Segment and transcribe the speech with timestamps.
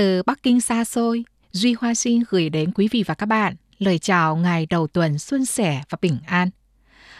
[0.00, 3.54] Từ Bắc Kinh xa xôi, Duy Hoa xin gửi đến quý vị và các bạn
[3.78, 6.50] lời chào ngày đầu tuần xuân sẻ và bình an.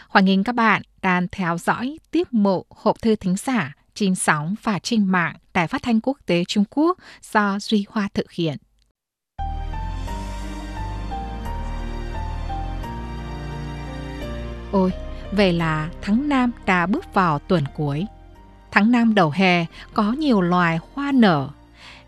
[0.07, 4.55] Hoan nghênh các bạn đang theo dõi tiếp mục hộp thư thính giả trên sóng
[4.63, 6.97] và trên mạng Đài Phát thanh Quốc tế Trung Quốc
[7.31, 8.57] do Duy Hoa thực hiện.
[14.71, 14.91] Ôi,
[15.31, 18.05] vậy là tháng nam đã bước vào tuần cuối.
[18.71, 21.49] Tháng nam đầu hè có nhiều loài hoa nở.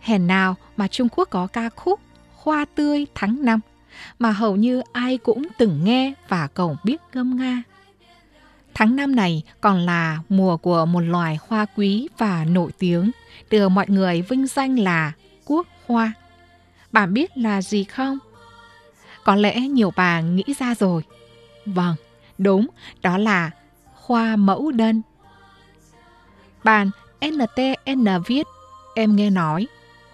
[0.04, 2.00] Hè nào mà Trung Quốc có ca khúc
[2.34, 3.60] Hoa tươi tháng năm
[4.20, 7.64] mà hầu như ai cũng từng nghe và cầu biết ngâm nga.
[8.74, 13.12] Tháng năm này còn là mùa của một loài hoa quý và nổi tiếng,
[13.50, 15.12] được mọi người vinh danh là
[15.46, 16.14] quốc hoa.
[16.92, 18.18] Bạn biết là gì không?
[19.24, 21.02] Có lẽ nhiều bà nghĩ ra rồi.
[21.66, 21.96] Vâng,
[22.38, 22.68] đúng,
[23.02, 23.52] đó là
[23.94, 25.02] hoa mẫu đơn.
[26.64, 26.90] Bạn
[27.26, 28.48] NTN viết,
[28.96, 29.68] em nghe nói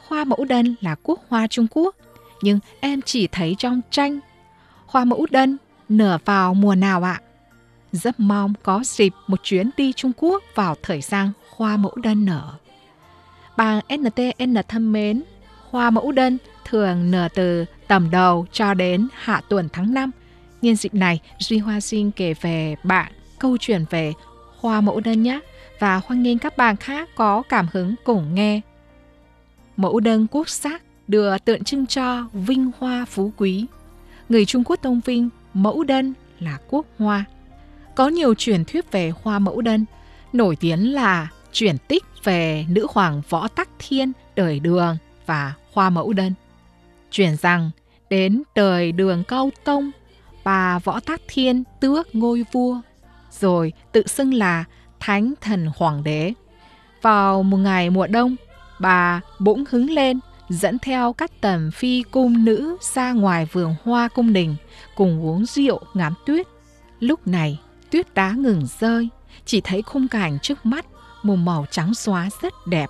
[0.09, 1.95] hoa mẫu đơn là quốc hoa Trung Quốc,
[2.41, 4.19] nhưng em chỉ thấy trong tranh.
[4.85, 5.57] Hoa mẫu đơn
[5.89, 7.21] nở vào mùa nào ạ?
[7.91, 12.25] Rất mong có dịp một chuyến đi Trung Quốc vào thời gian hoa mẫu đơn
[12.25, 12.53] nở.
[13.57, 15.23] Bà NTN thân mến,
[15.69, 20.11] hoa mẫu đơn thường nở từ tầm đầu cho đến hạ tuần tháng 5.
[20.61, 24.13] Nhân dịp này, Duy Hoa xin kể về bạn câu chuyện về
[24.59, 25.39] hoa mẫu đơn nhé
[25.79, 28.61] và hoan nghênh các bạn khác có cảm hứng cùng nghe.
[29.79, 33.65] Mẫu đơn quốc sắc được tượng trưng cho vinh hoa phú quý.
[34.29, 37.25] Người Trung Quốc tôn vinh mẫu đơn là quốc hoa.
[37.95, 39.85] Có nhiều truyền thuyết về hoa mẫu đơn,
[40.33, 45.89] nổi tiếng là truyền tích về nữ hoàng Võ Tắc Thiên đời Đường và hoa
[45.89, 46.33] mẫu đơn.
[47.11, 47.71] Truyền rằng
[48.09, 49.91] đến đời Đường Cao Tông,
[50.43, 52.81] bà Võ Tắc Thiên tước ngôi vua,
[53.31, 54.63] rồi tự xưng là
[54.99, 56.33] Thánh Thần Hoàng đế.
[57.01, 58.35] Vào một ngày mùa đông,
[58.79, 60.19] bà bỗng hứng lên
[60.49, 64.55] dẫn theo các tầm phi cung nữ ra ngoài vườn hoa cung đình
[64.95, 66.47] cùng uống rượu ngắm tuyết.
[66.99, 67.59] Lúc này,
[67.91, 69.09] tuyết đá ngừng rơi,
[69.45, 70.85] chỉ thấy khung cảnh trước mắt
[71.23, 72.89] một màu trắng xóa rất đẹp.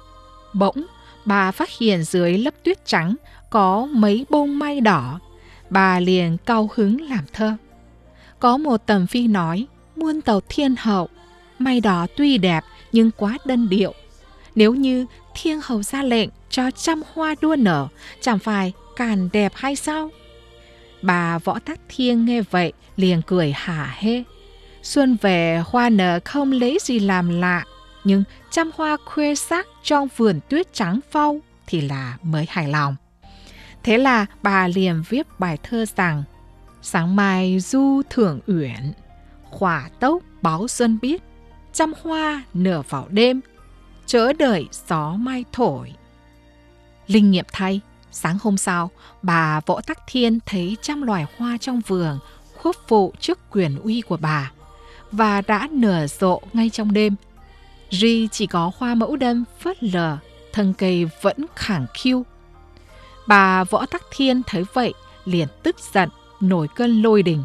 [0.53, 0.85] Bỗng,
[1.25, 3.15] bà phát hiện dưới lớp tuyết trắng
[3.49, 5.19] có mấy bông mai đỏ.
[5.69, 7.53] Bà liền cao hứng làm thơ.
[8.39, 11.09] Có một tầm phi nói, muôn tàu thiên hậu,
[11.59, 13.93] mai đỏ tuy đẹp nhưng quá đơn điệu.
[14.55, 15.05] Nếu như
[15.41, 17.87] thiên hầu ra lệnh cho trăm hoa đua nở,
[18.21, 20.09] chẳng phải càng đẹp hay sao?
[21.01, 24.23] Bà Võ Tắc Thiên nghe vậy liền cười hả hê.
[24.83, 27.65] Xuân về hoa nở không lấy gì làm lạ,
[28.03, 32.95] nhưng trăm hoa khuê sắc trong vườn tuyết trắng phau thì là mới hài lòng.
[33.83, 36.23] Thế là bà liền viết bài thơ rằng
[36.81, 38.93] Sáng mai du thưởng uyển,
[39.43, 41.21] khỏa tốc báo xuân biết,
[41.73, 43.41] trăm hoa nở vào đêm,
[44.09, 45.93] chớ đợi gió mai thổi.
[47.07, 47.81] Linh nghiệm thay,
[48.11, 48.89] sáng hôm sau,
[49.21, 52.19] bà Võ Tắc Thiên thấy trăm loài hoa trong vườn
[52.57, 54.51] khuất phụ trước quyền uy của bà
[55.11, 57.15] và đã nở rộ ngay trong đêm.
[57.89, 60.17] Duy chỉ có hoa mẫu đơn phớt lờ,
[60.53, 62.25] thân cây vẫn khẳng khiu.
[63.27, 64.93] Bà Võ Tắc Thiên thấy vậy,
[65.25, 66.09] liền tức giận,
[66.39, 67.43] nổi cơn lôi đình.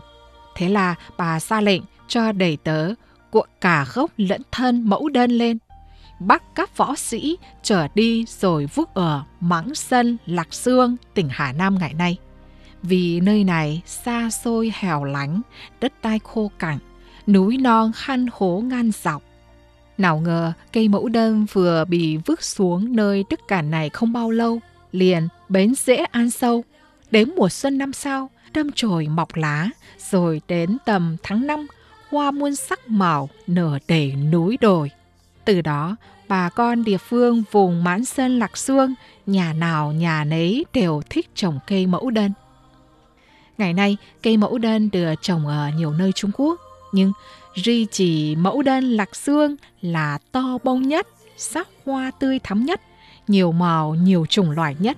[0.55, 2.95] Thế là bà ra lệnh cho đầy tớ
[3.31, 5.59] cuộn cả gốc lẫn thân mẫu đơn lên
[6.21, 11.53] bắt các võ sĩ trở đi rồi vứt ở Mãng sơn Lạc Sương, tỉnh Hà
[11.53, 12.17] Nam ngày nay.
[12.83, 15.43] Vì nơi này xa xôi hẻo lánh,
[15.81, 16.79] đất đai khô cằn,
[17.27, 19.23] núi non khăn hố ngan dọc.
[19.99, 24.31] Nào ngờ cây mẫu đơn vừa bị vứt xuống nơi đất cản này không bao
[24.31, 24.61] lâu,
[24.93, 26.65] liền bến rễ an sâu.
[27.11, 29.69] Đến mùa xuân năm sau, đâm chồi mọc lá,
[30.11, 31.67] rồi đến tầm tháng năm,
[32.11, 34.91] hoa muôn sắc màu nở đầy núi đồi.
[35.45, 35.97] Từ đó,
[36.29, 38.95] bà con địa phương vùng mãn sơn lạc xương,
[39.27, 42.33] nhà nào nhà nấy đều thích trồng cây mẫu đơn.
[43.59, 46.61] Ngày nay, cây mẫu đơn được trồng ở nhiều nơi Trung Quốc,
[46.93, 47.13] nhưng
[47.55, 51.07] duy chỉ mẫu đơn lạc xương là to bông nhất,
[51.37, 52.81] sắc hoa tươi thắm nhất,
[53.29, 54.97] nhiều màu, nhiều chủng loại nhất.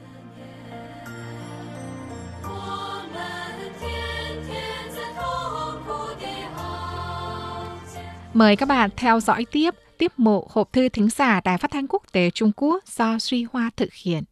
[8.35, 11.87] Mời các bạn theo dõi tiếp tiếp mục hộp thư thính giả Đài Phát thanh
[11.89, 14.25] Quốc tế Trung Quốc do Suy Hoa thực hiện.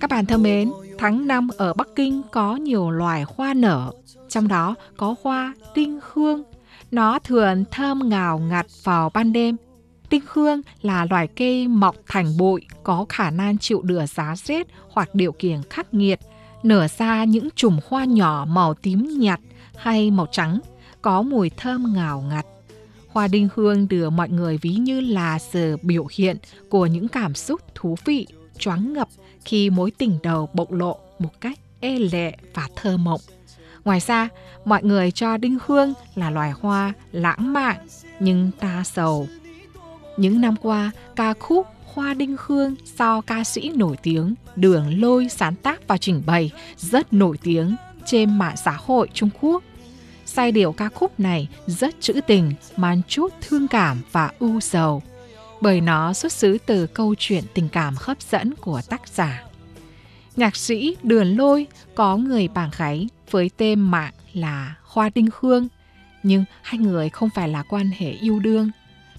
[0.00, 3.92] Các bạn thân mến, tháng 5 ở Bắc Kinh có nhiều loài hoa nở,
[4.28, 6.42] trong đó có hoa tinh hương.
[6.90, 9.56] Nó thường thơm ngào ngạt vào ban đêm.
[10.08, 14.66] Tinh hương là loài cây mọc thành bụi có khả năng chịu được giá rét
[14.90, 16.20] hoặc điều kiện khắc nghiệt–
[16.68, 19.40] nở ra những chùm hoa nhỏ màu tím nhạt
[19.76, 20.60] hay màu trắng,
[21.02, 22.46] có mùi thơm ngào ngạt.
[23.08, 26.36] Hoa đinh hương được mọi người ví như là sự biểu hiện
[26.68, 28.26] của những cảm xúc thú vị,
[28.58, 29.08] choáng ngập
[29.44, 33.20] khi mối tình đầu bộc lộ một cách ê lệ và thơ mộng.
[33.84, 34.28] Ngoài ra,
[34.64, 37.76] mọi người cho đinh hương là loài hoa lãng mạn
[38.20, 39.28] nhưng ta sầu.
[40.16, 45.28] Những năm qua, ca khúc Khoa Đinh Hương do ca sĩ nổi tiếng Đường Lôi
[45.28, 47.76] sáng tác và trình bày rất nổi tiếng
[48.06, 49.62] trên mạng xã hội Trung Quốc.
[50.26, 55.02] Giai điệu ca khúc này rất trữ tình, mang chút thương cảm và u sầu,
[55.60, 59.44] bởi nó xuất xứ từ câu chuyện tình cảm hấp dẫn của tác giả.
[60.36, 65.68] Nhạc sĩ Đường Lôi có người bạn gái với tên mạng là Khoa Đinh Hương,
[66.22, 68.70] nhưng hai người không phải là quan hệ yêu đương.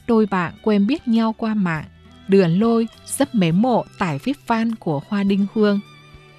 [0.08, 1.86] Đôi bạn quen biết nhau qua mạng.
[2.28, 5.80] Đường Lôi rất mến mộ tải viết văn của Hoa Đinh Hương.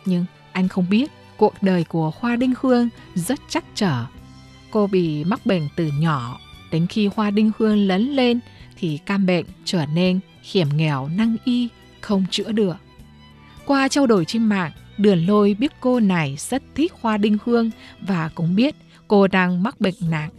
[0.04, 4.04] Nhưng anh không biết cuộc đời của Hoa Đinh Hương rất chắc trở.
[4.70, 6.38] Cô bị mắc bệnh từ nhỏ,
[6.70, 8.40] đến khi Hoa Đinh Hương lớn lên
[8.76, 11.68] thì cam bệnh trở nên hiểm nghèo năng y,
[12.00, 12.76] không chữa được.
[13.66, 17.70] Qua trao đổi trên mạng, Đường Lôi biết cô này rất thích Hoa Đinh Hương
[18.00, 18.74] và cũng biết
[19.08, 20.30] cô đang mắc bệnh nặng.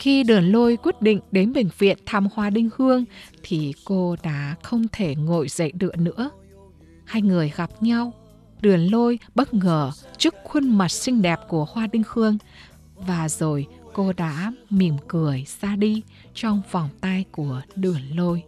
[0.00, 3.04] Khi Đường Lôi quyết định đến bệnh viện thăm Hoa Đinh Hương
[3.42, 6.30] thì cô đã không thể ngồi dậy được nữa.
[7.04, 8.12] Hai người gặp nhau.
[8.60, 12.38] Đường Lôi bất ngờ trước khuôn mặt xinh đẹp của Hoa Đinh Hương
[12.96, 16.02] và rồi cô đã mỉm cười ra đi
[16.34, 18.42] trong vòng tay của Đường Lôi.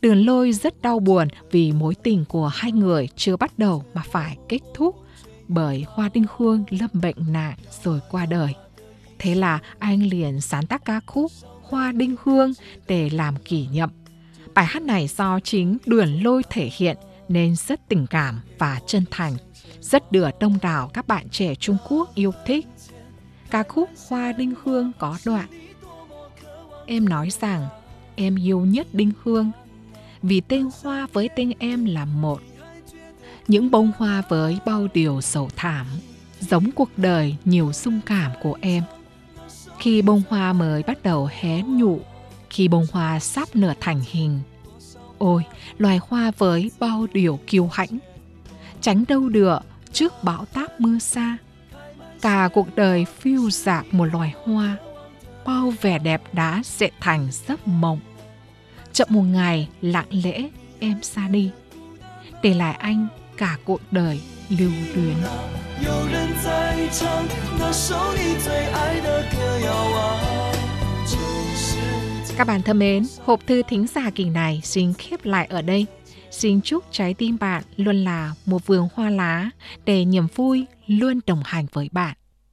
[0.00, 4.02] Đường lôi rất đau buồn vì mối tình của hai người chưa bắt đầu mà
[4.10, 4.96] phải kết thúc
[5.48, 8.54] bởi Hoa Đinh Hương lâm bệnh nặng rồi qua đời.
[9.18, 11.32] Thế là anh liền sáng tác ca khúc
[11.62, 12.52] Hoa Đinh Hương
[12.86, 13.88] để làm kỷ niệm.
[14.54, 16.96] Bài hát này do chính Đường Lôi thể hiện
[17.28, 19.36] nên rất tình cảm và chân thành,
[19.80, 22.66] rất được đông đảo các bạn trẻ Trung Quốc yêu thích.
[23.50, 25.46] Ca khúc Hoa Đinh Hương có đoạn
[26.86, 27.68] Em nói rằng
[28.16, 29.50] em yêu nhất Đinh Hương
[30.22, 32.40] vì tên hoa với tên em là một.
[33.48, 35.86] Những bông hoa với bao điều sầu thảm,
[36.40, 38.82] giống cuộc đời nhiều xung cảm của em.
[39.78, 42.00] Khi bông hoa mới bắt đầu hé nhụ,
[42.50, 44.40] khi bông hoa sắp nở thành hình.
[45.18, 45.42] Ôi,
[45.78, 47.98] loài hoa với bao điều kiêu hãnh,
[48.80, 49.58] tránh đâu được
[49.92, 51.36] trước bão táp mưa xa.
[52.20, 54.76] Cả cuộc đời phiêu dạt một loài hoa,
[55.44, 58.00] bao vẻ đẹp đã dệt thành giấc mộng
[58.98, 60.48] chậm một ngày lặng lẽ
[60.80, 61.50] em xa đi
[62.42, 65.16] để lại anh cả cuộc đời lưu luyến
[72.38, 75.86] các bạn thân mến, hộp thư thính giả kỳ này xin khép lại ở đây.
[76.30, 79.50] Xin chúc trái tim bạn luôn là một vườn hoa lá
[79.84, 82.17] để niềm vui luôn đồng hành với bạn.